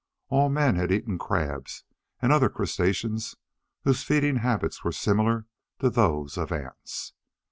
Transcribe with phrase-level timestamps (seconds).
[0.29, 1.83] All men had eaten crabs
[2.23, 3.35] and other crustaceans,
[3.83, 5.45] whose feeding habits were similar
[5.77, 7.13] to those of ants.